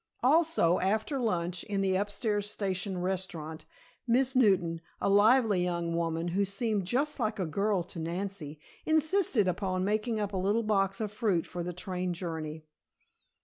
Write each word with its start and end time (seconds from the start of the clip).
Also, 0.23 0.79
after 0.79 1.19
lunch 1.19 1.63
in 1.65 1.81
the 1.81 1.95
upstairs 1.95 2.49
station 2.49 2.97
restaurant, 3.03 3.67
Miss 4.07 4.35
Newton, 4.35 4.81
a 4.99 5.07
lively 5.11 5.63
young 5.63 5.95
woman 5.95 6.29
who 6.29 6.43
seemed 6.43 6.85
just 6.87 7.19
like 7.19 7.37
a 7.37 7.45
girl 7.45 7.83
to 7.83 7.99
Nancy, 7.99 8.59
insisted 8.83 9.47
upon 9.47 9.85
making 9.85 10.19
up 10.19 10.33
a 10.33 10.37
little 10.37 10.63
box 10.63 11.01
of 11.01 11.11
fruit 11.11 11.45
for 11.45 11.61
the 11.61 11.71
train 11.71 12.13
journey. 12.15 12.65